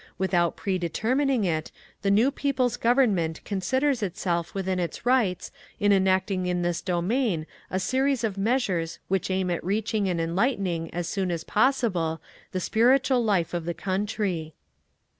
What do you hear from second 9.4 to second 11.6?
at enriching and enlightening as soon as